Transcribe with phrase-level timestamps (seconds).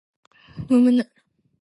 [0.67, 1.07] むむぬ